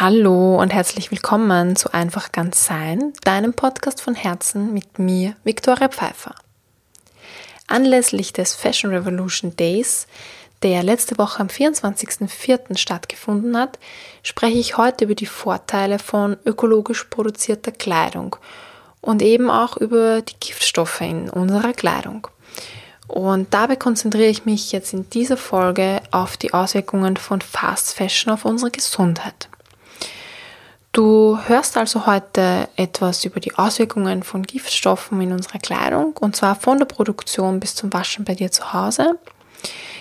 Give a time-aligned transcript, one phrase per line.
[0.00, 5.88] Hallo und herzlich willkommen zu Einfach ganz sein, deinem Podcast von Herzen mit mir, Viktoria
[5.88, 6.36] Pfeiffer.
[7.66, 10.06] Anlässlich des Fashion Revolution Days,
[10.62, 12.78] der letzte Woche am 24.04.
[12.78, 13.80] stattgefunden hat,
[14.22, 18.36] spreche ich heute über die Vorteile von ökologisch produzierter Kleidung
[19.00, 22.28] und eben auch über die Giftstoffe in unserer Kleidung.
[23.08, 28.32] Und dabei konzentriere ich mich jetzt in dieser Folge auf die Auswirkungen von Fast Fashion
[28.32, 29.48] auf unsere Gesundheit.
[30.92, 36.56] Du hörst also heute etwas über die Auswirkungen von Giftstoffen in unserer Kleidung und zwar
[36.56, 39.18] von der Produktion bis zum Waschen bei dir zu Hause.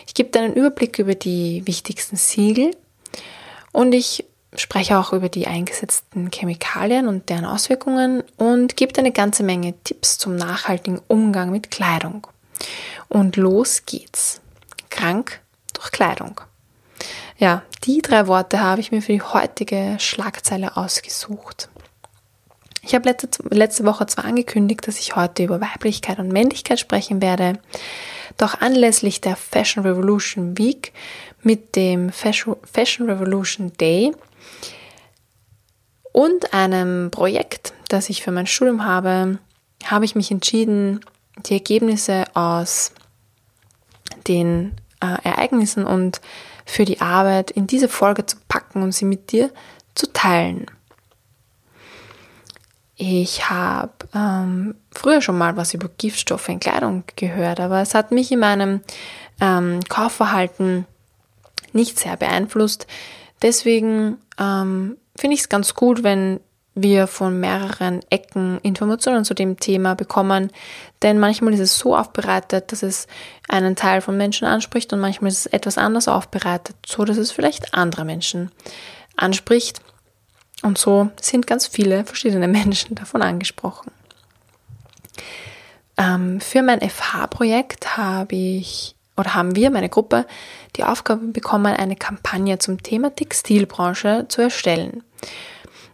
[0.07, 2.75] Ich gebe dir einen Überblick über die wichtigsten Siegel
[3.73, 9.11] und ich spreche auch über die eingesetzten Chemikalien und deren Auswirkungen und gebe dir eine
[9.11, 12.27] ganze Menge Tipps zum nachhaltigen Umgang mit Kleidung.
[13.09, 14.41] Und los geht's.
[14.89, 15.41] Krank
[15.73, 16.41] durch Kleidung.
[17.37, 21.69] Ja, die drei Worte habe ich mir für die heutige Schlagzeile ausgesucht.
[22.81, 27.21] Ich habe letzte, letzte Woche zwar angekündigt, dass ich heute über Weiblichkeit und Männlichkeit sprechen
[27.21, 27.59] werde,
[28.37, 30.93] doch anlässlich der Fashion Revolution Week
[31.43, 32.55] mit dem Fashion
[33.09, 34.13] Revolution Day
[36.11, 39.37] und einem Projekt, das ich für mein Studium habe,
[39.85, 41.01] habe ich mich entschieden,
[41.45, 42.93] die Ergebnisse aus
[44.27, 46.21] den äh, Ereignissen und
[46.67, 49.49] für die Arbeit in diese Folge zu packen und sie mit dir
[49.95, 50.67] zu teilen.
[52.97, 58.11] Ich habe ähm, früher schon mal was über Giftstoffe in Kleidung gehört, aber es hat
[58.11, 58.81] mich in meinem
[59.39, 60.85] ähm, Kaufverhalten
[61.73, 62.85] nicht sehr beeinflusst.
[63.41, 66.39] Deswegen ähm, finde ich es ganz gut, wenn
[66.81, 70.51] wir von mehreren Ecken Informationen zu dem Thema bekommen,
[71.01, 73.07] denn manchmal ist es so aufbereitet, dass es
[73.49, 77.31] einen Teil von Menschen anspricht und manchmal ist es etwas anders aufbereitet, so dass es
[77.31, 78.51] vielleicht andere Menschen
[79.15, 79.81] anspricht.
[80.63, 83.91] Und so sind ganz viele verschiedene Menschen davon angesprochen.
[85.97, 90.25] Ähm, für mein FH-Projekt habe ich oder haben wir, meine Gruppe,
[90.75, 95.03] die Aufgabe bekommen, eine Kampagne zum Thema Textilbranche zu erstellen.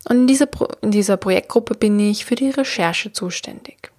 [0.09, 3.91] Und in dieser, Pro in dieser Projektgruppe bin ich für die Recherche zuständig.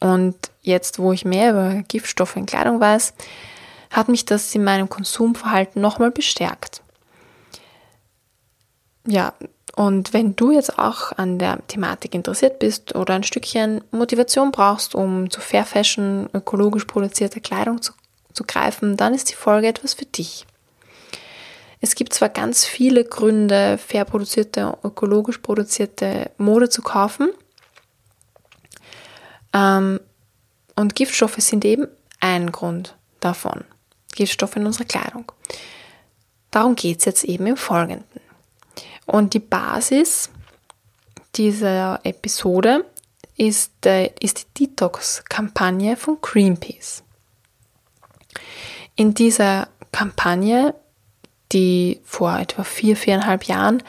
[0.00, 3.14] Und jetzt, wo ich mehr über Giftstoffe in Kleidung weiß,
[3.90, 6.82] hat mich das in meinem Konsumverhalten nochmal bestärkt.
[9.06, 9.34] Ja,
[9.76, 14.94] und wenn du jetzt auch an der Thematik interessiert bist oder ein Stückchen Motivation brauchst,
[14.94, 17.92] um zu Fair Fashion, ökologisch produzierter Kleidung zu,
[18.32, 20.46] zu greifen, dann ist die Folge etwas für dich.
[21.80, 27.30] Es gibt zwar ganz viele Gründe, fair produzierte, ökologisch produzierte Mode zu kaufen.
[29.52, 30.00] Ähm,
[30.76, 31.88] und Giftstoffe sind eben
[32.20, 33.64] ein Grund davon.
[34.14, 35.32] Giftstoffe in unserer Kleidung.
[36.50, 38.20] Darum geht es jetzt eben im Folgenden.
[39.06, 40.30] Und die Basis
[41.34, 42.84] dieser Episode
[43.36, 47.02] ist, äh, ist die Detox-Kampagne von Greenpeace.
[48.96, 50.74] In dieser Kampagne
[51.52, 53.82] die vor etwa vier, viereinhalb Jahren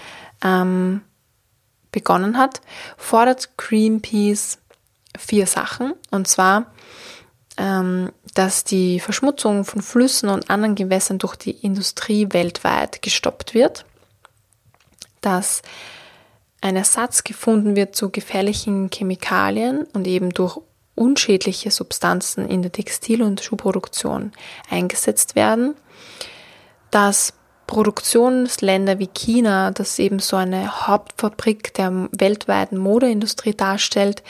[0.44, 1.02] ähm,
[1.92, 2.62] begonnen hat,
[2.98, 4.60] fordert Greenpeace
[5.18, 5.94] vier Sachen.
[6.10, 6.74] Und zwar,
[7.58, 13.86] ähm, dass die Verschmutzung von Flüssen und anderen Gewässern durch die Industrie weltweit gestoppt wird,
[15.20, 15.62] dass
[16.62, 20.60] ein Ersatz gefunden wird zu gefährlichen Chemikalien und eben durch
[20.96, 24.32] unschädliche Substanzen in der Textil- und Schuhproduktion
[24.70, 25.76] eingesetzt werden,
[26.92, 27.34] dass
[27.72, 34.24] Produktionsländer wie China, das eben so eine Hauptfabrik der weltweiten Modeindustrie darstellt,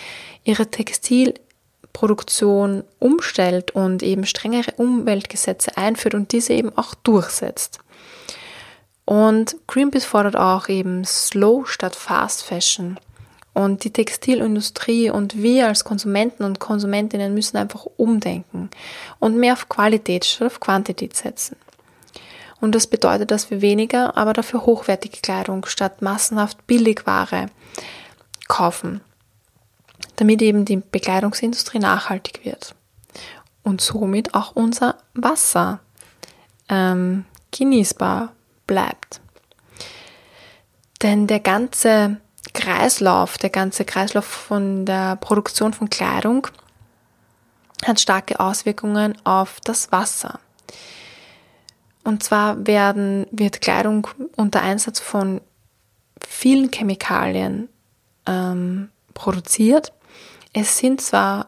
[0.44, 7.80] ihre Textilproduktion umstellt und eben strengere Umweltgesetze einführt und diese eben auch durchsetzt.
[9.06, 13.00] Und Greenpeace fordert auch eben Slow statt Fast Fashion.
[13.56, 18.70] Und die Textilindustrie und wir als Konsumenten und Konsumentinnen müssen einfach umdenken
[19.18, 21.56] und mehr auf Qualität statt auf Quantität setzen.
[22.62, 27.48] Und das bedeutet, dass wir weniger, aber dafür hochwertige Kleidung statt massenhaft Billigware
[28.48, 29.02] kaufen,
[30.18, 32.76] damit eben die Bekleidungsindustrie nachhaltig wird
[33.64, 35.80] und somit auch unser Wasser
[36.70, 38.32] ähm, genießbar
[38.68, 39.22] bleibt.
[41.02, 42.18] Denn der ganze
[42.54, 46.48] Kreislauf, der ganze Kreislauf von der Produktion von Kleidung
[47.86, 50.40] hat starke Auswirkungen auf das Wasser.
[52.04, 55.42] Und zwar werden, wird Kleidung unter Einsatz von
[56.26, 57.70] vielen Chemikalien
[58.26, 59.94] ähm, produziert.
[60.54, 61.48] Es sind zwar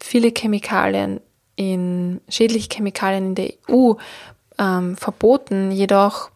[0.00, 1.20] viele Chemikalien
[1.56, 3.94] in schädliche Chemikalien in der EU
[4.58, 6.30] ähm, verboten, jedoch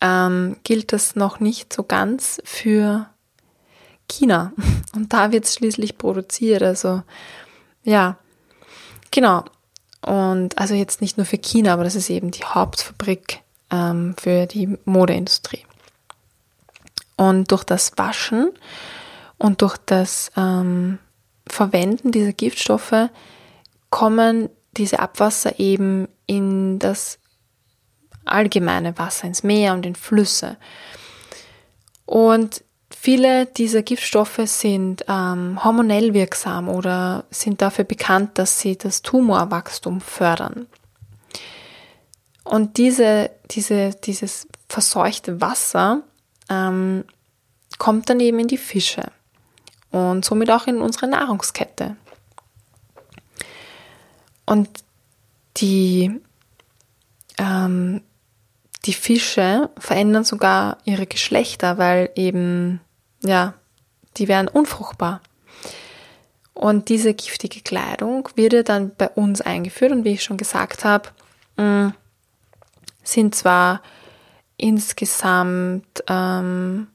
[0.00, 3.08] ähm, gilt das noch nicht so ganz für
[4.08, 4.52] China.
[4.94, 6.62] Und da wird es schließlich produziert.
[6.62, 7.02] Also
[7.82, 8.18] ja,
[9.10, 9.44] genau.
[10.06, 13.42] Und also jetzt nicht nur für China, aber das ist eben die Hauptfabrik
[13.72, 15.66] ähm, für die Modeindustrie.
[17.16, 18.52] Und durch das Waschen
[19.36, 21.00] und durch das ähm,
[21.48, 23.10] Verwenden dieser Giftstoffe
[23.90, 27.18] kommen diese Abwasser eben in das
[28.24, 30.56] allgemeine Wasser, ins Meer und in Flüsse.
[32.04, 32.62] Und
[32.98, 40.00] viele dieser Giftstoffe sind ähm, hormonell wirksam oder sind dafür bekannt, dass sie das Tumorwachstum
[40.00, 40.66] fördern.
[42.44, 46.02] Und diese, diese, dieses verseuchte Wasser
[46.48, 47.04] ähm,
[47.78, 49.10] kommt dann eben in die Fische
[49.90, 51.96] und somit auch in unsere Nahrungskette.
[54.44, 54.68] Und
[55.56, 56.20] die,
[57.38, 58.02] ähm,
[58.84, 62.80] die Fische verändern sogar ihre Geschlechter, weil eben,
[63.26, 63.54] ja,
[64.16, 65.20] die werden unfruchtbar.
[66.54, 70.84] Und diese giftige Kleidung wird ja dann bei uns eingeführt und wie ich schon gesagt
[70.84, 71.10] habe,
[71.56, 71.88] mm,
[73.04, 73.82] sind zwar
[74.56, 76.88] insgesamt ähm,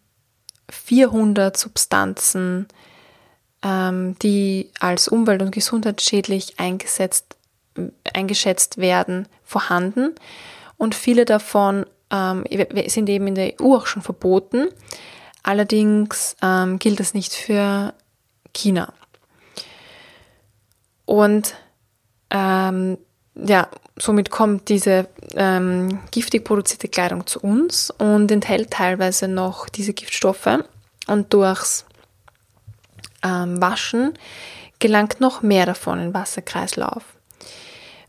[0.69, 2.67] 400 Substanzen,
[3.63, 7.35] ähm, die als umwelt- und gesundheitsschädlich eingesetzt,
[8.13, 10.15] eingeschätzt werden, vorhanden.
[10.77, 12.43] Und viele davon ähm,
[12.87, 14.69] sind eben in der EU auch schon verboten.
[15.43, 17.93] Allerdings ähm, gilt das nicht für
[18.53, 18.93] China.
[21.05, 21.55] Und
[22.29, 22.97] ähm,
[23.35, 23.67] ja,
[23.97, 30.63] somit kommt diese ähm, giftig produzierte Kleidung zu uns und enthält teilweise noch diese Giftstoffe
[31.07, 31.85] und durchs
[33.23, 34.13] ähm, Waschen
[34.79, 37.03] gelangt noch mehr davon in den Wasserkreislauf.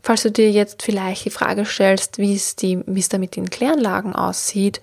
[0.01, 3.37] Falls du dir jetzt vielleicht die Frage stellst, wie es, die, wie es da mit
[3.37, 4.81] den Kläranlagen aussieht,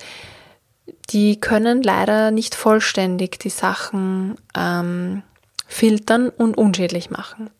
[1.10, 5.22] die können leider nicht vollständig die Sachen ähm,
[5.66, 7.50] filtern und unschädlich machen.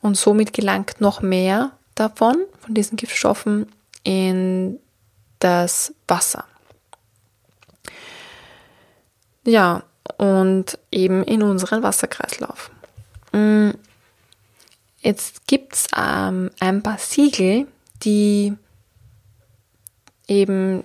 [0.00, 3.66] Und somit gelangt noch mehr davon, von diesen Giftstoffen,
[4.02, 4.78] in
[5.38, 6.44] das Wasser.
[9.44, 9.82] Ja,
[10.16, 12.70] und eben in unseren Wasserkreislauf.
[13.32, 13.70] Mm,
[15.00, 17.66] jetzt gibt es ähm, ein paar Siegel,
[18.02, 18.54] die
[20.26, 20.82] eben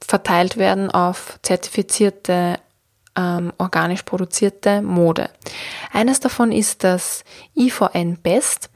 [0.00, 2.58] verteilt werden auf zertifizierte
[3.16, 5.30] ähm, organisch produzierte Mode.
[5.92, 7.24] Eines davon ist das
[7.56, 8.70] IVN Best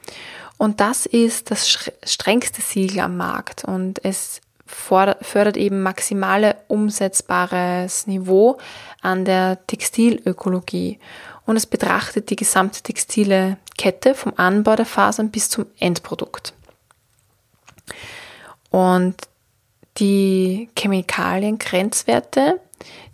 [0.58, 8.58] und das ist das strengste Siegel am Markt und es fördert eben maximale umsetzbares Niveau
[9.02, 10.98] an der Textilökologie
[11.44, 16.54] und es betrachtet die gesamte textile Kette vom Anbau der Fasern bis zum Endprodukt.
[18.70, 19.16] Und
[19.98, 22.60] die Chemikaliengrenzwerte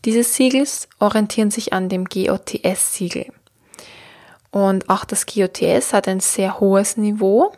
[0.04, 3.26] dieses Siegels orientieren sich an dem GOTS-Siegel.
[4.50, 7.52] Und auch das GOTS hat ein sehr hohes Niveau.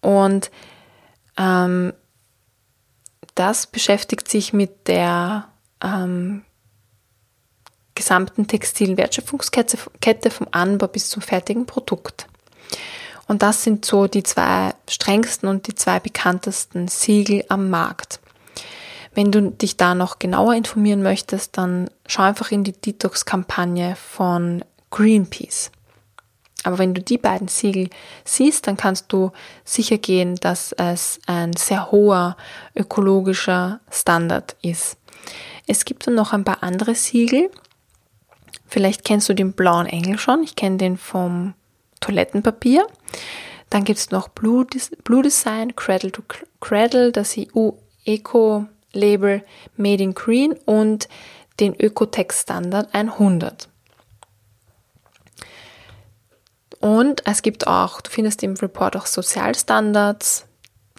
[0.00, 0.50] Und
[1.36, 1.92] ähm,
[3.34, 5.48] das beschäftigt sich mit der
[5.82, 6.44] ähm,
[7.94, 12.26] gesamten textilen Wertschöpfungskette vom Anbau bis zum fertigen Produkt.
[13.28, 18.20] Und das sind so die zwei strengsten und die zwei bekanntesten Siegel am Markt.
[19.14, 24.64] Wenn du dich da noch genauer informieren möchtest, dann schau einfach in die Detox-Kampagne von
[24.90, 25.70] Greenpeace.
[26.64, 27.90] Aber wenn du die beiden Siegel
[28.24, 29.30] siehst, dann kannst du
[29.64, 32.36] sicher gehen, dass es ein sehr hoher
[32.74, 34.96] ökologischer Standard ist.
[35.66, 37.50] Es gibt dann noch ein paar andere Siegel.
[38.66, 40.42] Vielleicht kennst du den blauen Engel schon.
[40.42, 41.54] Ich kenne den vom
[42.00, 42.86] Toilettenpapier.
[43.70, 44.66] Dann gibt es noch Blue,
[45.04, 46.22] Blue Design, Cradle to
[46.60, 47.70] Cradle, das EU
[48.04, 49.44] Eco Label
[49.76, 51.08] Made in Green und
[51.60, 53.68] den Ökotech Standard 100.
[56.80, 60.46] Und es gibt auch, du findest im Report auch Sozialstandards.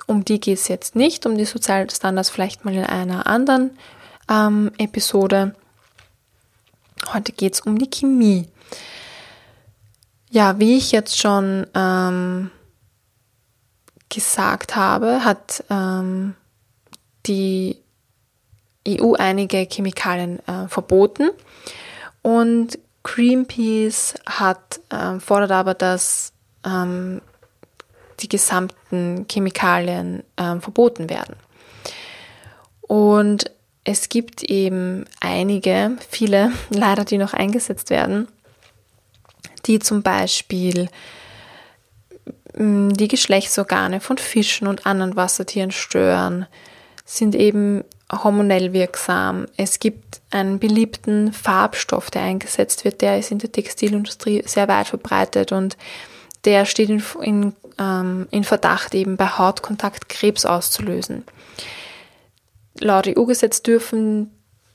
[0.08, 3.78] Um die geht es jetzt nicht, um die Sozialstandards vielleicht mal in einer anderen
[4.30, 5.56] ähm, Episode.
[7.14, 8.48] Heute geht es um die Chemie.
[10.32, 12.52] Ja, wie ich jetzt schon ähm,
[14.10, 16.36] gesagt habe, hat ähm,
[17.26, 17.78] die
[18.88, 21.32] EU einige Chemikalien äh, verboten
[22.22, 26.34] und Greenpeace hat, äh, fordert aber, dass
[26.64, 27.22] ähm,
[28.20, 31.36] die gesamten Chemikalien äh, verboten werden.
[32.82, 33.52] Und
[33.84, 38.28] es gibt eben einige, viele leider, die noch eingesetzt werden,
[39.66, 40.90] die zum Beispiel
[42.56, 46.48] mm, die Geschlechtsorgane von Fischen und anderen Wassertieren stören.
[47.06, 49.46] sind eben hormonell wirksam.
[49.58, 54.88] Es gibt einen beliebten Farbstoff, der eingesetzt wird, der ist in der Textilindustrie sehr weit
[54.88, 55.78] verbreitet und
[56.46, 61.24] der steht in, in, ähm, in Verdacht, eben bei Hautkontakt Krebs auszulösen.
[62.80, 64.32] Laut EU-Gesetz dürfen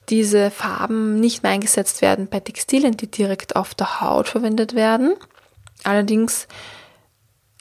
[0.09, 5.17] diese Farben nicht mehr eingesetzt werden bei Textilien, die direkt auf der Haut verwendet werden.
[5.83, 6.47] Allerdings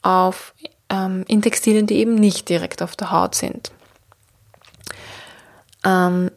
[0.02, 0.54] auf,
[0.90, 3.72] ähm, in Textilien, die eben nicht direkt auf der Haut sind.
[5.84, 6.32] Ähm,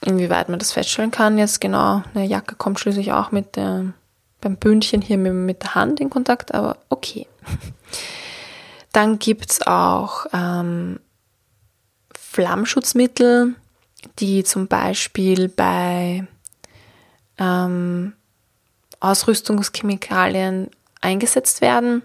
[0.00, 3.92] inwieweit man das feststellen kann, jetzt genau, eine Jacke kommt schließlich auch mit der,
[4.40, 7.26] beim Bündchen hier mit, mit der Hand in Kontakt, aber okay.
[8.92, 10.98] Dann gibt es auch ähm,
[12.16, 13.54] Flammschutzmittel,
[14.18, 16.26] die zum Beispiel bei
[17.38, 18.12] ähm,
[19.00, 22.02] Ausrüstungschemikalien eingesetzt werden.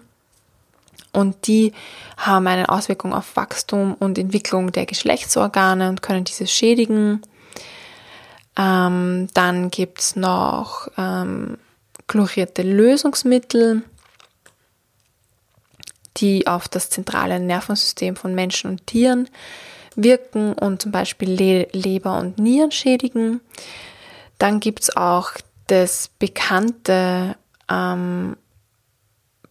[1.12, 1.72] Und die
[2.16, 7.22] haben eine Auswirkung auf Wachstum und Entwicklung der Geschlechtsorgane und können diese schädigen.
[8.56, 11.58] Ähm, dann gibt es noch ähm,
[12.08, 13.82] chlorierte Lösungsmittel,
[16.16, 19.28] die auf das zentrale Nervensystem von Menschen und Tieren
[19.96, 23.40] wirken und zum Beispiel Le Leber und Nieren schädigen.
[24.38, 25.32] Dann gibt es auch
[25.66, 27.36] das bekannte
[27.70, 28.36] ähm,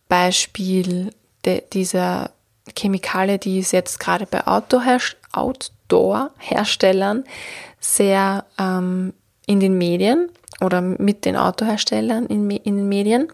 [0.08, 1.12] Beispiel
[1.46, 2.32] de, dieser
[2.78, 7.24] Chemikalie, die ist jetzt gerade bei Outdoor-Herstellern
[7.80, 9.14] sehr ähm,
[9.46, 10.30] in den Medien
[10.62, 13.28] oder mit den Autoherstellern in, in den Medien.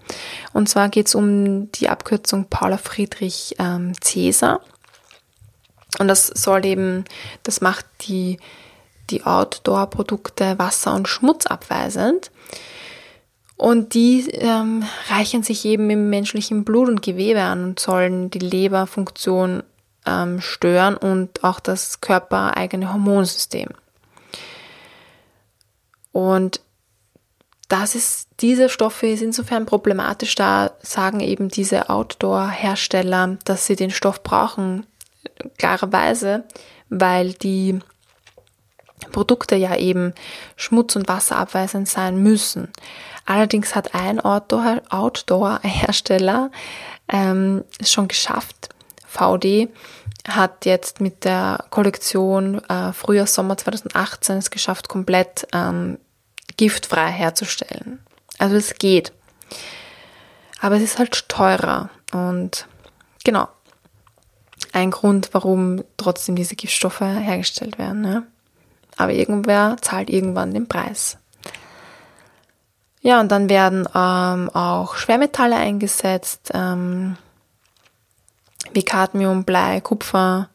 [0.54, 4.62] Und zwar geht es um die Abkürzung Paula Friedrich ähm, Cäsar.
[5.98, 7.06] Und das soll eben,
[7.44, 8.38] das macht die,
[9.10, 12.32] die Outdoor-Produkte wasser- und schmutzabweisend.
[13.58, 18.40] Und die ähm, reichern sich eben im menschlichen Blut und Gewebe an und sollen die
[18.40, 19.64] Leberfunktion
[20.06, 23.70] ähm, stören und auch das körpereigene Hormonsystem.
[26.12, 26.62] Und
[27.68, 33.92] das ist, diese Stoffe ist insofern problematisch, da sagen eben diese Outdoor-Hersteller, dass sie den
[33.92, 34.86] Stoff brauchen,
[35.58, 36.44] klarerweise,
[36.90, 37.80] weil die
[39.12, 40.14] Produkte ja eben
[40.56, 42.68] schmutz- und wasserabweisend sein müssen.
[43.26, 46.52] Allerdings hat ein Outdoor-Hersteller
[47.08, 48.70] ähm, es schon geschafft.
[49.08, 49.70] VD
[50.28, 55.98] hat jetzt mit der Kollektion äh, Frühjahr Sommer 2018 es geschafft, komplett ähm,
[56.58, 58.00] giftfrei herzustellen.
[58.38, 59.12] Also es geht.
[60.62, 62.68] Aber es ist halt teurer und
[63.24, 63.48] genau,
[64.74, 68.02] ein Grund, warum trotzdem diese Giftstoffe hergestellt werden.
[68.02, 68.24] Ne?
[68.98, 71.18] Aber irgendwer zahlt irgendwann den Preis.
[73.02, 77.16] Ja, und dann werden ähm, auch Schwermetalle eingesetzt, ähm,
[78.74, 80.50] wie Cadmium, Blei, Kupfer.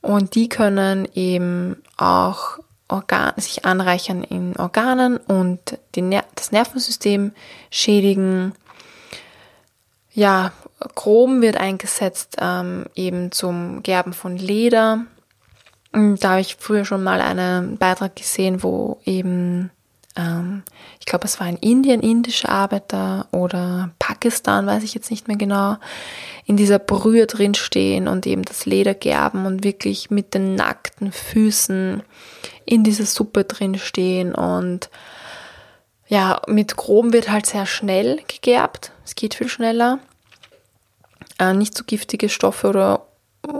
[0.00, 7.32] Und die können eben auch Organ sich anreichern in Organen und Ner das Nervensystem
[7.70, 8.52] schädigen.
[10.12, 10.52] Ja,
[10.94, 15.04] Chrom wird eingesetzt ähm, eben zum Gerben von Leder.
[15.92, 19.70] Da habe ich früher schon mal einen Beitrag gesehen, wo eben,
[20.14, 20.62] ähm,
[21.00, 25.38] ich glaube, es war in Indien, indische Arbeiter oder Pakistan, weiß ich jetzt nicht mehr
[25.38, 25.76] genau,
[26.44, 32.02] in dieser Brühe drinstehen und eben das Leder gerben und wirklich mit den nackten Füßen
[32.66, 34.90] in dieser Suppe drinstehen und
[36.08, 38.92] ja, mit Chrom wird halt sehr schnell gegerbt.
[39.04, 39.98] Es geht viel schneller
[41.38, 43.06] äh, nicht so giftige Stoffe oder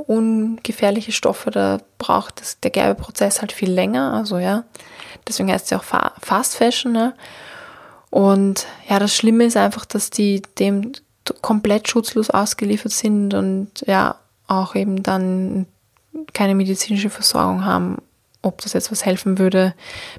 [0.07, 4.13] ungefährliche Stoffe, da braucht das, der Gerbeprozess halt viel länger.
[4.15, 4.65] Also ja,
[5.29, 6.93] deswegen heißt es ja auch Fast Fashion.
[6.93, 7.15] Ne?
[8.11, 10.93] Und ja, das Schlimme ist einfach, dass die dem
[11.43, 15.67] komplett schutzlos ausgeliefert sind und ja, auch eben dann
[16.33, 17.99] keine medizinische Versorgung haben.
[18.43, 19.75] Ob das jetzt was helfen würde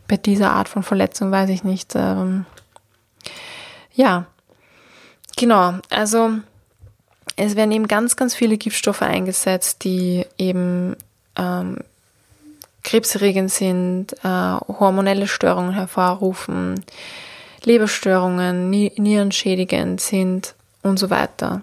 [0.08, 1.94] bei dieser Art von Verletzung, weiß ich nicht.
[1.96, 2.46] Ähm,
[3.94, 4.26] ja,
[5.38, 5.76] genau.
[5.90, 6.32] Also
[7.38, 10.96] es werden eben ganz, ganz viele Giftstoffe eingesetzt, die eben
[11.38, 11.78] ähm,
[12.84, 14.28] krebserregend sind, äh,
[14.68, 16.84] hormonelle Störungen hervorrufen,
[17.64, 21.62] Leberstörungen, nierenschädigend sind und so weiter.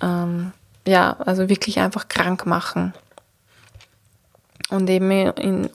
[0.00, 0.52] Ähm,
[0.86, 2.94] ja, also wirklich einfach krank machen.
[4.70, 5.70] Und eben in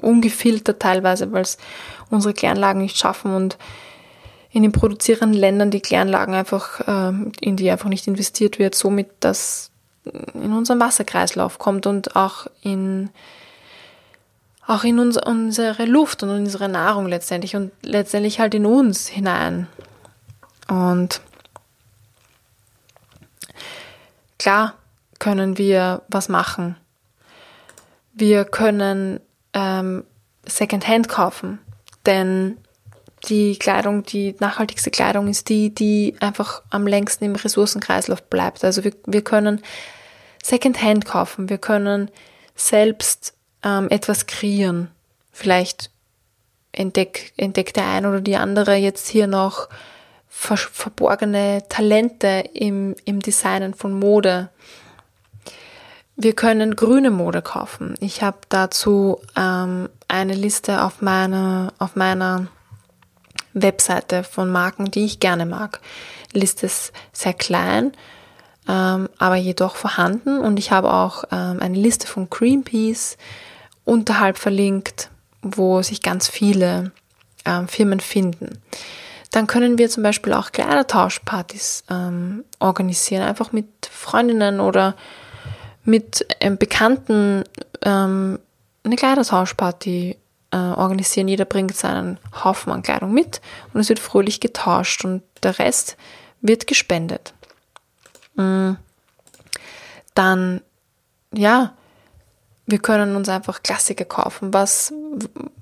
[0.00, 1.58] ungefiltert teilweise, weil es
[2.10, 3.56] unsere Kläranlagen nicht schaffen und
[4.52, 9.08] in den produzierenden Ländern die Kläranlagen einfach, äh, in die einfach nicht investiert wird, somit
[9.20, 9.70] das
[10.04, 13.10] in unseren Wasserkreislauf kommt und auch in
[14.66, 19.66] auch in uns, unsere Luft und unsere Nahrung letztendlich und letztendlich halt in uns hinein.
[20.68, 21.20] Und
[24.38, 24.74] klar
[25.18, 26.76] können wir was machen.
[28.12, 29.20] Wir können
[29.52, 30.04] ähm,
[30.46, 31.58] Secondhand kaufen,
[32.06, 32.56] denn
[33.28, 38.64] die Kleidung, die nachhaltigste Kleidung ist die, die einfach am längsten im Ressourcenkreislauf bleibt.
[38.64, 39.62] Also wir, wir können
[40.42, 42.10] Secondhand kaufen, wir können
[42.56, 44.90] selbst ähm, etwas kreieren.
[45.30, 45.90] Vielleicht
[46.72, 49.68] entdeck, entdeckt der eine oder die andere jetzt hier noch
[50.28, 54.48] ver verborgene Talente im, im Designen von Mode.
[56.16, 57.94] Wir können grüne Mode kaufen.
[58.00, 62.48] Ich habe dazu ähm, eine Liste auf meiner, auf meiner
[63.54, 65.80] Webseite von Marken, die ich gerne mag.
[66.34, 67.92] Die Liste ist sehr klein,
[68.68, 73.16] ähm, aber jedoch vorhanden und ich habe auch ähm, eine Liste von Greenpeace
[73.84, 75.10] unterhalb verlinkt,
[75.42, 76.92] wo sich ganz viele
[77.44, 78.62] ähm, Firmen finden.
[79.30, 84.94] Dann können wir zum Beispiel auch Kleidertauschpartys ähm, organisieren, einfach mit Freundinnen oder
[85.84, 87.44] mit ähm, Bekannten
[87.82, 88.38] ähm,
[88.84, 90.18] eine Kleidertauschparty
[90.52, 91.28] äh, organisieren.
[91.28, 93.40] Jeder bringt seinen Haufen an Kleidung mit
[93.72, 95.96] und es wird fröhlich getauscht und der Rest
[96.40, 97.34] wird gespendet.
[98.34, 98.76] Mhm.
[100.14, 100.60] Dann,
[101.34, 101.72] ja,
[102.66, 104.52] wir können uns einfach Klassiker kaufen.
[104.52, 104.92] Was,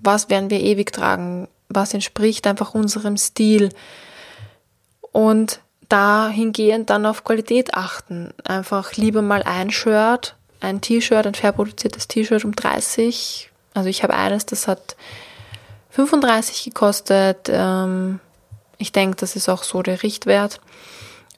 [0.02, 1.48] was werden wir ewig tragen?
[1.68, 3.70] Was entspricht einfach unserem Stil?
[5.12, 8.32] Und dahingehend dann auf Qualität achten.
[8.44, 13.49] Einfach lieber mal ein Shirt, ein T-Shirt, ein fair produziertes T-Shirt um 30.
[13.74, 14.96] Also ich habe eines, das hat
[15.90, 17.48] 35 gekostet.
[17.48, 18.20] Ähm,
[18.78, 20.60] ich denke, das ist auch so der Richtwert.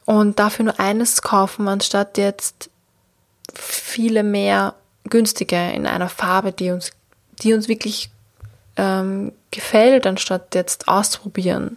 [0.04, 2.70] Und dafür nur eines kaufen, anstatt jetzt
[3.54, 4.74] viele mehr
[5.04, 6.92] günstige in einer Farbe, die uns,
[7.42, 8.10] die uns wirklich
[8.76, 11.76] ähm, gefällt, anstatt jetzt auszuprobieren.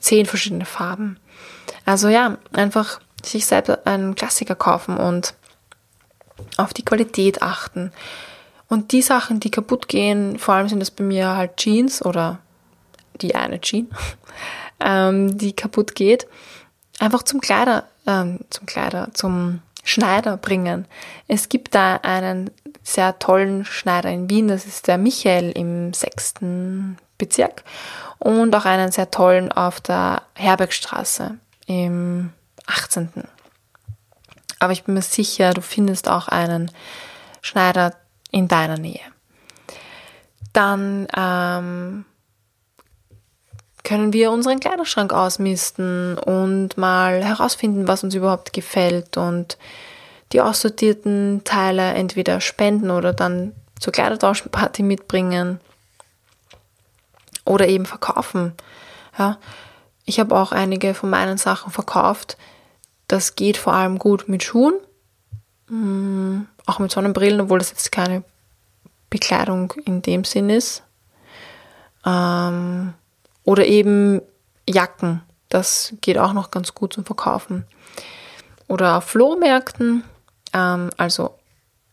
[0.00, 1.18] Zehn verschiedene Farben.
[1.84, 5.34] Also ja, einfach sich selbst einen Klassiker kaufen und
[6.56, 7.92] auf die Qualität achten.
[8.70, 12.38] Und die Sachen, die kaputt gehen, vor allem sind das bei mir halt Jeans oder
[13.20, 13.90] die eine Jeans,
[14.80, 16.26] ähm, die kaputt geht,
[17.00, 20.86] einfach zum Kleider, ähm, zum Kleider, zum Schneider bringen.
[21.26, 22.50] Es gibt da einen
[22.84, 27.64] sehr tollen Schneider in Wien, das ist der Michael im sechsten Bezirk
[28.18, 32.32] und auch einen sehr tollen auf der Herbergstraße im
[32.66, 33.10] 18.
[34.60, 36.70] Aber ich bin mir sicher, du findest auch einen
[37.42, 37.94] Schneider
[38.30, 39.00] in deiner Nähe.
[40.52, 42.04] Dann ähm,
[43.84, 49.58] können wir unseren Kleiderschrank ausmisten und mal herausfinden, was uns überhaupt gefällt und
[50.32, 55.60] die aussortierten Teile entweder spenden oder dann zur Kleidertauschparty mitbringen
[57.44, 58.52] oder eben verkaufen.
[59.18, 59.38] Ja,
[60.04, 62.36] ich habe auch einige von meinen Sachen verkauft.
[63.08, 64.74] Das geht vor allem gut mit Schuhen,
[65.68, 68.22] mm, auch mit Sonnenbrillen, obwohl das jetzt keine
[69.10, 70.82] Bekleidung in dem Sinn ist.
[72.06, 72.94] Ähm,
[73.44, 74.22] oder eben
[74.68, 75.22] Jacken.
[75.48, 77.66] Das geht auch noch ganz gut zum Verkaufen.
[78.68, 80.04] Oder auf Flohmärkten,
[80.52, 81.34] ähm, also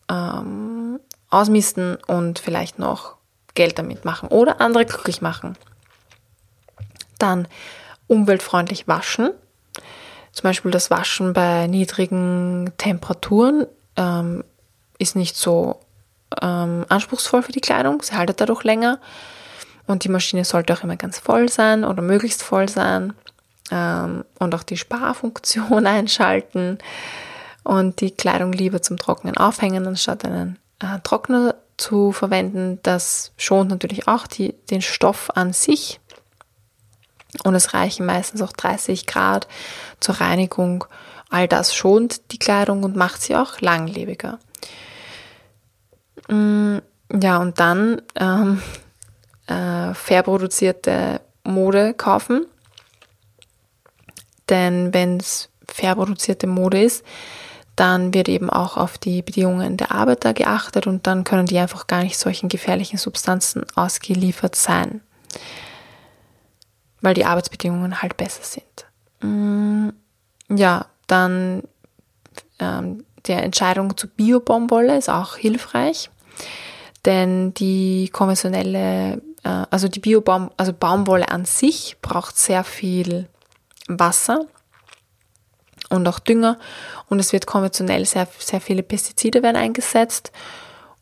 [0.08, 3.16] ähm, ausmisten und vielleicht noch
[3.54, 5.56] Geld damit machen oder andere glücklich machen.
[7.18, 7.48] Dann
[8.06, 9.30] umweltfreundlich waschen.
[10.30, 14.44] Zum Beispiel das Waschen bei niedrigen Temperaturen ähm,
[14.98, 15.80] ist nicht so
[16.42, 18.02] ähm, anspruchsvoll für die Kleidung.
[18.02, 19.00] Sie haltet dadurch länger.
[19.86, 23.14] Und die Maschine sollte auch immer ganz voll sein oder möglichst voll sein.
[23.70, 26.78] Ähm, und auch die Sparfunktion einschalten
[27.64, 32.80] und die Kleidung lieber zum Trocknen aufhängen, anstatt einen äh, Trockner zu verwenden.
[32.82, 36.00] Das schont natürlich auch die, den Stoff an sich.
[37.44, 39.48] Und es reichen meistens auch 30 Grad
[40.00, 40.84] zur Reinigung.
[41.30, 44.38] All das schont die Kleidung und macht sie auch langlebiger.
[46.28, 46.78] Mm,
[47.20, 48.62] ja, und dann ähm,
[49.46, 52.46] äh, fair produzierte Mode kaufen.
[54.48, 57.04] Denn wenn es fair produzierte Mode ist,
[57.76, 61.86] dann wird eben auch auf die Bedingungen der Arbeiter geachtet und dann können die einfach
[61.86, 65.00] gar nicht solchen gefährlichen Substanzen ausgeliefert sein,
[67.00, 68.86] weil die Arbeitsbedingungen halt besser sind.
[69.20, 69.90] Mm,
[70.48, 71.62] ja, dann
[72.58, 76.10] ähm, der Entscheidung zur Bio-Baumwolle ist auch hilfreich,
[77.04, 83.28] denn die konventionelle äh, also die Biobaum, also Baumwolle an sich braucht sehr viel
[83.88, 84.46] Wasser
[85.88, 86.58] und auch Dünger
[87.08, 90.32] und es wird konventionell sehr, sehr viele Pestizide werden eingesetzt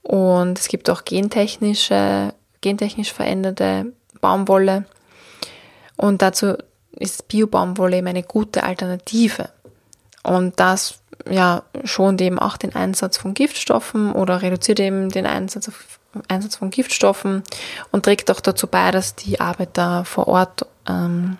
[0.02, 4.84] und es gibt auch gentechnische, gentechnisch veränderte Baumwolle
[5.96, 6.54] und dazu
[6.92, 9.50] ist Biobaumwolle eben eine gute Alternative
[10.22, 15.70] und das ja, schont eben auch den Einsatz von Giftstoffen oder reduziert eben den Einsatz,
[16.28, 17.42] Einsatz von Giftstoffen
[17.90, 21.38] und trägt auch dazu bei, dass die Arbeiter vor Ort ähm,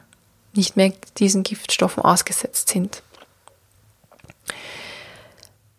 [0.54, 3.02] nicht mehr diesen Giftstoffen ausgesetzt sind.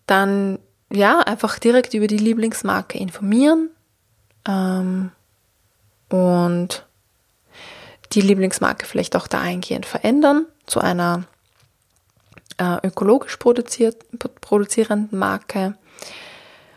[0.05, 0.59] Dann
[0.91, 3.69] ja, einfach direkt über die Lieblingsmarke informieren
[4.47, 5.11] ähm,
[6.09, 6.85] und
[8.13, 11.25] die Lieblingsmarke vielleicht auch dahingehend verändern zu einer
[12.57, 14.05] äh, ökologisch produziert,
[14.41, 15.77] produzierenden Marke.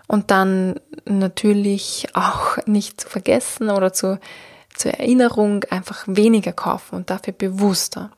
[0.06, 4.18] Und dann natürlich auch nicht zu vergessen oder zu,
[4.74, 8.10] zur Erinnerung einfach weniger kaufen und dafür bewusster.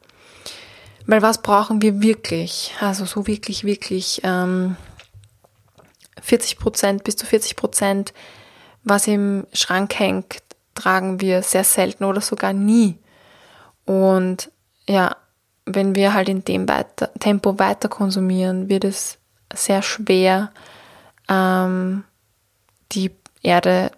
[1.06, 2.74] Weil was brauchen wir wirklich?
[2.80, 4.76] Also so wirklich, wirklich ähm,
[6.22, 8.14] 40 Prozent bis zu 40 Prozent,
[8.84, 10.38] was im Schrank hängt,
[10.74, 12.98] tragen wir sehr selten oder sogar nie.
[13.84, 14.50] Und
[14.88, 15.16] ja,
[15.64, 19.18] wenn wir halt in dem weiter, Tempo weiter konsumieren, wird es
[19.54, 20.50] sehr schwer,
[21.28, 22.04] ähm,
[22.92, 23.10] die
[23.42, 23.90] Erde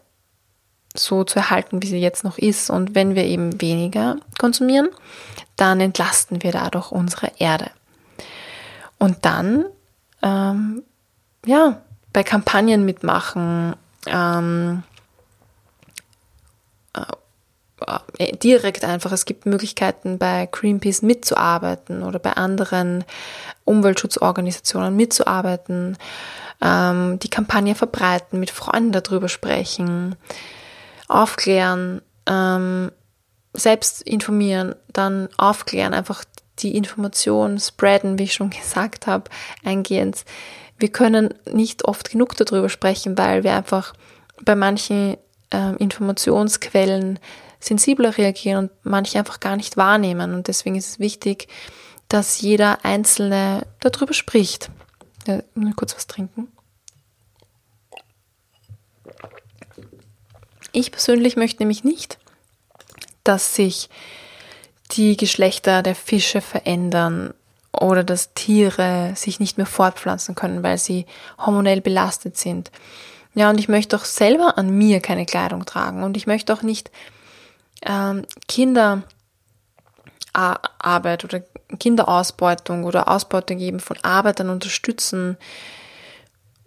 [0.96, 2.70] so zu erhalten, wie sie jetzt noch ist.
[2.70, 4.88] Und wenn wir eben weniger konsumieren,
[5.56, 7.70] dann entlasten wir dadurch unsere Erde.
[8.98, 9.64] Und dann,
[10.22, 10.82] ähm,
[11.44, 11.80] ja,
[12.12, 13.74] bei Kampagnen mitmachen,
[14.06, 14.82] ähm,
[16.94, 17.00] äh,
[18.42, 19.12] direkt einfach.
[19.12, 23.04] Es gibt Möglichkeiten, bei Greenpeace mitzuarbeiten oder bei anderen
[23.64, 25.98] Umweltschutzorganisationen mitzuarbeiten,
[26.62, 30.16] ähm, die Kampagne verbreiten, mit Freunden darüber sprechen,
[31.08, 32.90] aufklären, ähm,
[33.52, 36.24] selbst informieren, dann aufklären, einfach
[36.60, 39.24] die Information spreaden, wie ich schon gesagt habe,
[39.64, 40.24] eingehend.
[40.78, 43.94] Wir können nicht oft genug darüber sprechen, weil wir einfach
[44.42, 45.16] bei manchen
[45.52, 47.18] äh, Informationsquellen
[47.64, 50.34] sensibler reagieren und manche einfach gar nicht wahrnehmen.
[50.34, 51.48] Und deswegen ist es wichtig,
[52.08, 54.70] dass jeder Einzelne darüber spricht.
[55.26, 55.40] Ja,
[55.74, 56.48] kurz was trinken.
[60.72, 62.18] Ich persönlich möchte nämlich nicht,
[63.22, 63.88] dass sich
[64.90, 67.32] die Geschlechter der Fische verändern
[67.72, 71.06] oder dass Tiere sich nicht mehr fortpflanzen können, weil sie
[71.38, 72.70] hormonell belastet sind.
[73.34, 76.62] Ja, und ich möchte auch selber an mir keine Kleidung tragen und ich möchte auch
[76.62, 76.90] nicht
[77.84, 79.04] ähm, Kinderarbeit
[81.24, 81.42] oder
[81.78, 85.36] Kinderausbeutung oder Ausbeutung eben von Arbeitern unterstützen.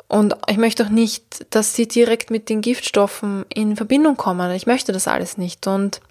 [0.07, 4.51] Und ich möchte auch nicht, dass sie direkt mit den Giftstoffen in Verbindung kommen.
[4.51, 5.67] Ich möchte das alles nicht.
[5.67, 6.01] Und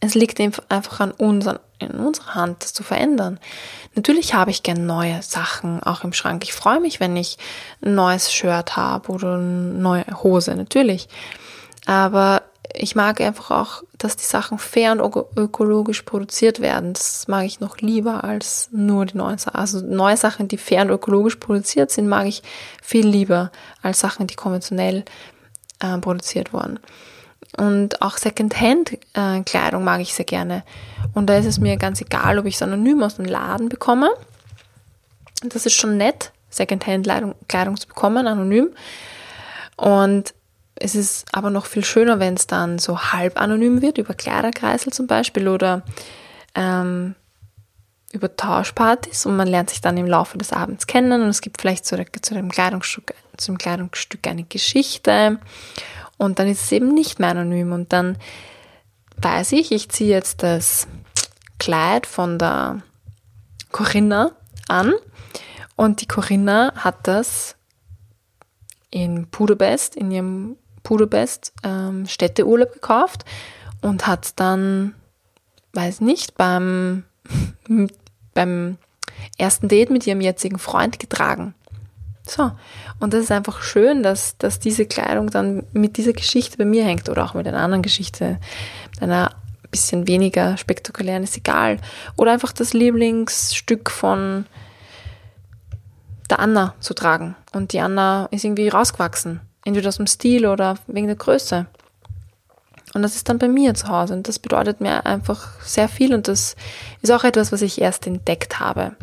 [0.00, 1.46] es liegt einfach an uns,
[1.78, 3.38] in unserer Hand, das zu verändern.
[3.94, 6.42] Natürlich habe ich gern neue Sachen auch im Schrank.
[6.44, 7.38] Ich freue mich, wenn ich
[7.82, 11.08] ein neues Shirt habe oder eine neue Hose, natürlich.
[11.86, 12.42] Aber
[12.74, 16.92] ich mag einfach auch, dass die Sachen fair und ökologisch produziert werden.
[16.92, 19.56] Das mag ich noch lieber als nur die neuen Sachen.
[19.56, 22.42] Also neue Sachen, die fair und ökologisch produziert sind, mag ich
[22.82, 23.50] viel lieber
[23.82, 25.04] als Sachen, die konventionell
[25.80, 26.78] äh, produziert wurden.
[27.56, 30.62] Und auch Secondhand-Kleidung äh, mag ich sehr gerne.
[31.14, 34.10] Und da ist es mir ganz egal, ob ich es anonym aus dem Laden bekomme.
[35.42, 38.70] Das ist schon nett, Secondhand-Kleidung zu bekommen, anonym.
[39.76, 40.34] Und
[40.80, 44.92] es ist aber noch viel schöner, wenn es dann so halb anonym wird, über Kleiderkreisel
[44.92, 45.82] zum Beispiel oder
[46.54, 47.14] ähm,
[48.12, 51.60] über Tauschpartys und man lernt sich dann im Laufe des Abends kennen und es gibt
[51.60, 55.38] vielleicht zu, zu, dem Kleidungsstück, zu Kleidungsstück eine Geschichte
[56.16, 58.16] und dann ist es eben nicht mehr anonym und dann
[59.18, 60.86] weiß ich, ich ziehe jetzt das
[61.58, 62.82] Kleid von der
[63.72, 64.32] Corinna
[64.68, 64.94] an
[65.76, 67.56] und die Corinna hat das
[68.90, 70.56] in Budapest, in ihrem
[70.88, 73.24] Budapest ähm, Städteurlaub gekauft
[73.82, 74.94] und hat dann,
[75.74, 77.04] weiß nicht, beim,
[78.34, 78.78] beim
[79.36, 81.54] ersten Date mit ihrem jetzigen Freund getragen.
[82.26, 82.50] So.
[83.00, 86.84] Und das ist einfach schön, dass, dass diese Kleidung dann mit dieser Geschichte bei mir
[86.84, 88.38] hängt oder auch mit einer anderen Geschichte,
[88.92, 89.32] mit einer
[89.70, 91.78] bisschen weniger spektakulären, ist egal.
[92.16, 94.46] Oder einfach das Lieblingsstück von
[96.30, 97.36] der Anna zu tragen.
[97.52, 99.40] Und die Anna ist irgendwie rausgewachsen.
[99.68, 101.66] Entweder aus dem Stil oder wegen der Größe.
[102.94, 104.14] Und das ist dann bei mir zu Hause.
[104.14, 106.14] Und das bedeutet mir einfach sehr viel.
[106.14, 106.56] Und das
[107.02, 108.96] ist auch etwas, was ich erst entdeckt habe.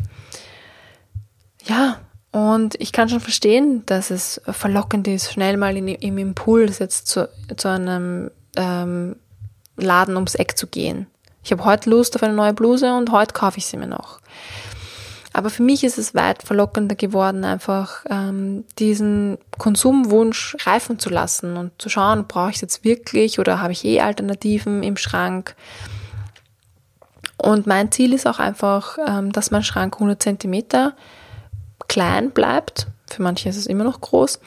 [1.66, 2.00] Ja,
[2.32, 7.06] und ich kann schon verstehen, dass es verlockend ist, schnell mal in, im Impuls jetzt
[7.06, 9.14] zu, zu einem ähm,
[9.76, 11.06] Laden ums Eck zu gehen.
[11.44, 14.18] Ich habe heute Lust auf eine neue Bluse und heute kaufe ich sie mir noch.
[15.36, 21.58] Aber für mich ist es weit verlockender geworden, einfach ähm, diesen Konsumwunsch reifen zu lassen
[21.58, 25.54] und zu schauen, brauche ich es jetzt wirklich oder habe ich eh Alternativen im Schrank.
[27.36, 30.96] Und mein Ziel ist auch einfach, ähm, dass mein Schrank 100 Zentimeter
[31.86, 32.86] klein bleibt.
[33.06, 34.40] Für manche ist es immer noch groß.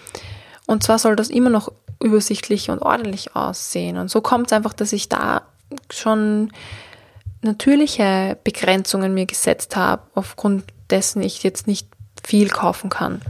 [0.65, 1.71] Und zwar soll das immer noch
[2.01, 3.97] übersichtlich und ordentlich aussehen.
[3.97, 5.43] Und so kommt es einfach, dass ich da
[5.91, 6.51] schon
[7.41, 11.87] natürliche Begrenzungen mir gesetzt habe, aufgrund dessen ich jetzt nicht
[12.23, 13.21] viel kaufen kann.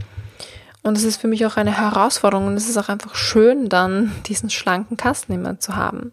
[0.82, 4.12] Und es ist für mich auch eine Herausforderung und es ist auch einfach schön, dann
[4.26, 6.12] diesen schlanken Kasten immer zu haben.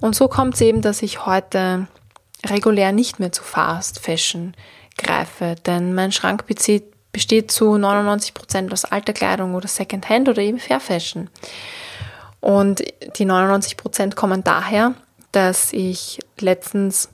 [0.00, 1.88] Und so kommt es eben, dass ich heute
[2.46, 4.54] regulär nicht mehr zu Fast Fashion
[4.96, 10.40] greife, denn mein Schrank besteht, besteht zu 99 Prozent aus alter Kleidung oder Secondhand oder
[10.40, 11.28] eben Fair Fashion.
[12.40, 12.84] Und
[13.16, 14.94] die 99 Prozent kommen daher,
[15.32, 17.08] dass ich letztens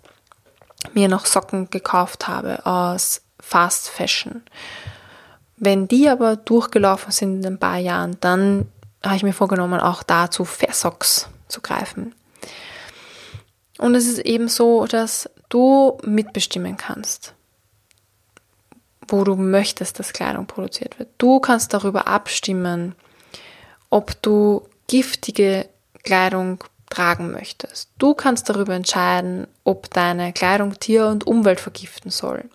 [0.93, 4.43] mir noch Socken gekauft habe aus Fast Fashion.
[5.57, 8.69] Wenn die aber durchgelaufen sind in ein paar Jahren, dann
[9.05, 12.15] habe ich mir vorgenommen, auch dazu Fair Socks zu greifen.
[13.79, 17.35] Und es ist eben so, dass du mitbestimmen kannst,
[19.09, 21.11] wo du möchtest, dass Kleidung produziert wird.
[21.19, 22.95] Du kannst darüber abstimmen,
[23.91, 25.69] ob du giftige
[26.03, 26.63] Kleidung
[26.95, 27.91] tragen möchtest.
[27.99, 32.49] Du kannst darüber entscheiden, ob deine Kleidung Tier und Umwelt vergiften soll.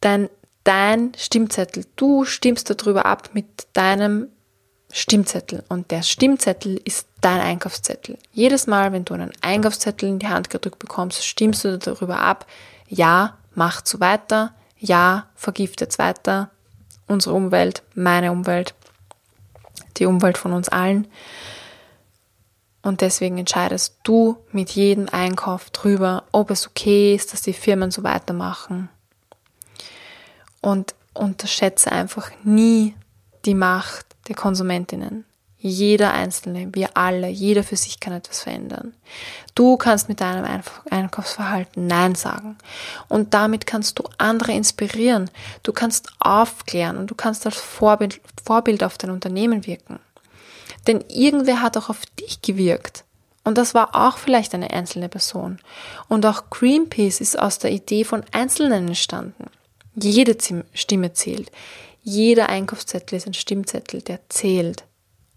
[0.00, 0.28] Dein,
[0.64, 4.28] dein Stimmzettel, du stimmst darüber ab mit deinem
[4.92, 8.18] Stimmzettel und der Stimmzettel ist dein Einkaufszettel.
[8.32, 12.46] Jedes Mal, wenn du einen Einkaufszettel in die Hand gedrückt bekommst, stimmst du darüber ab,
[12.88, 16.50] ja, mach so weiter, ja, vergiftet weiter,
[17.06, 18.74] unsere Umwelt, meine Umwelt,
[19.96, 21.06] die Umwelt von uns allen.
[22.84, 27.90] Und deswegen entscheidest du mit jedem Einkauf drüber, ob es okay ist, dass die Firmen
[27.90, 28.90] so weitermachen.
[30.60, 32.94] Und unterschätze einfach nie
[33.46, 35.24] die Macht der Konsumentinnen.
[35.56, 38.92] Jeder Einzelne, wir alle, jeder für sich kann etwas verändern.
[39.54, 40.44] Du kannst mit deinem
[40.90, 42.58] Einkaufsverhalten Nein sagen.
[43.08, 45.30] Und damit kannst du andere inspirieren.
[45.62, 50.00] Du kannst aufklären und du kannst als Vorbild, Vorbild auf dein Unternehmen wirken.
[50.86, 53.04] Denn irgendwer hat auch auf dich gewirkt.
[53.44, 55.58] Und das war auch vielleicht eine einzelne Person.
[56.08, 59.44] Und auch Greenpeace ist aus der Idee von Einzelnen entstanden.
[59.94, 60.36] Jede
[60.72, 61.52] Stimme zählt.
[62.02, 64.84] Jeder Einkaufszettel ist ein Stimmzettel, der zählt.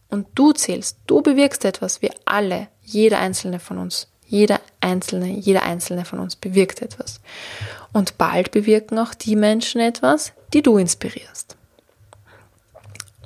[0.10, 0.98] Und du zählst.
[1.06, 2.02] Du bewirkst etwas.
[2.02, 2.70] Wir alle.
[2.82, 4.08] Jeder einzelne von uns.
[4.26, 7.22] Jeder einzelne, jeder einzelne von uns bewirkt etwas.
[7.94, 11.57] Und bald bewirken auch die Menschen etwas, die du inspirierst.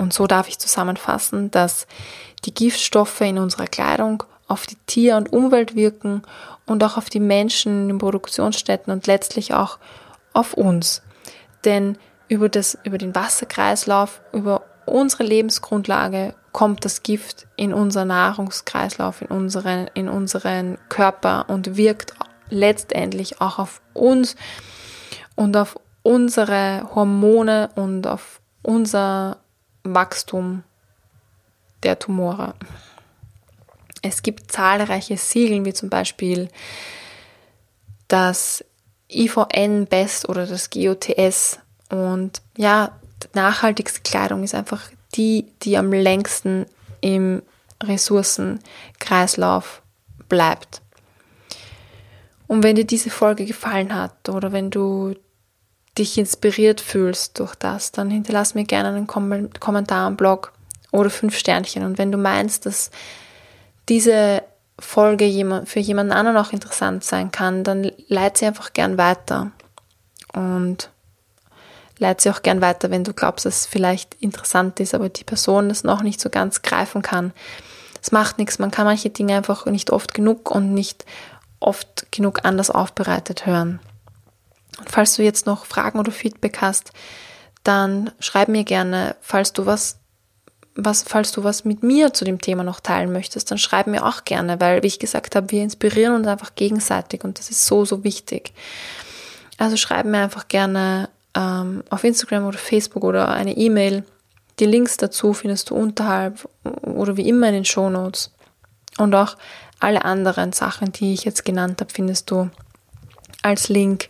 [0.02, 1.86] Und so darf ich zusammenfassen, dass
[2.46, 6.24] die Giftstoffe in unserer Kleidung auf die Tier- und Umwelt wirken
[6.66, 9.78] und auch auf die Menschen in den Produktionsstätten und letztlich auch
[10.34, 11.04] auf uns.
[11.66, 19.22] Denn über, das, über den Wasserkreislauf, über unsere Lebensgrundlage kommt das Gift in unser Nahrungskreislauf,
[19.22, 22.14] in unseren, in unseren Körper und wirkt
[22.50, 24.36] letztendlich auch auf uns
[25.36, 29.38] und auf unsere Hormone und auf unser
[29.84, 30.64] Wachstum
[31.84, 32.54] der Tumore.
[34.02, 36.50] Es gibt zahlreiche Siegel, wie zum Beispiel
[38.08, 38.64] das
[39.10, 41.60] IVN Best oder das GOTS.
[41.90, 42.98] Und ja,
[43.34, 46.66] nachhaltigste Kleidung ist einfach die, die am längsten
[47.02, 47.42] im
[47.84, 49.82] Ressourcenkreislauf
[50.30, 50.82] bleibt.
[52.48, 55.16] Und wenn dir diese Folge gefallen hat oder wenn du
[55.98, 60.54] dich inspiriert fühlst durch das, dann hinterlass mir gerne einen Kom Kommentar am Blog
[60.92, 61.84] oder fünf Sternchen.
[61.84, 62.92] Und wenn du meinst, dass
[63.90, 64.44] diese
[64.80, 65.26] Folge
[65.66, 69.52] für jemanden anderen auch interessant sein kann, dann leite sie einfach gern weiter.
[70.34, 70.90] Und
[71.98, 75.24] leite sie auch gern weiter, wenn du glaubst, dass es vielleicht interessant ist, aber die
[75.24, 77.32] Person das noch nicht so ganz greifen kann.
[78.02, 81.06] Es macht nichts, man kann manche Dinge einfach nicht oft genug und nicht
[81.60, 83.80] oft genug anders aufbereitet hören.
[84.88, 86.92] Falls du jetzt noch Fragen oder Feedback hast,
[87.64, 90.00] dann schreib mir gerne, falls du was,
[90.76, 94.06] was, falls du was mit mir zu dem Thema noch teilen möchtest, dann schreib mir
[94.06, 97.66] auch gerne, weil, wie ich gesagt habe, wir inspirieren uns einfach gegenseitig und das ist
[97.66, 98.54] so, so wichtig.
[99.58, 104.04] Also schreib mir einfach gerne ähm, auf Instagram oder Facebook oder eine E-Mail.
[104.60, 106.48] Die Links dazu findest du unterhalb
[106.82, 108.32] oder wie immer in den Show Notes.
[108.98, 109.38] Und auch
[109.80, 112.50] alle anderen Sachen, die ich jetzt genannt habe, findest du
[113.42, 114.10] als Link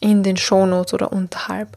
[0.00, 1.76] in den Shownotes oder unterhalb.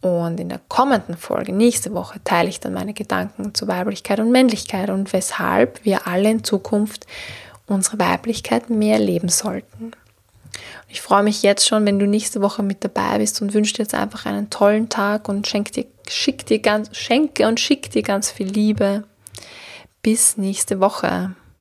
[0.00, 4.32] Und in der kommenden Folge, nächste Woche, teile ich dann meine Gedanken zu Weiblichkeit und
[4.32, 7.06] Männlichkeit und weshalb wir alle in Zukunft
[7.66, 9.92] unsere Weiblichkeit mehr leben sollten.
[10.88, 13.82] Ich freue mich jetzt schon, wenn du nächste Woche mit dabei bist und wünsche dir
[13.82, 18.02] jetzt einfach einen tollen Tag und schenk dir, schick dir ganz, schenke und schick dir
[18.02, 19.04] ganz viel Liebe.
[20.02, 21.34] Bis nächste Woche.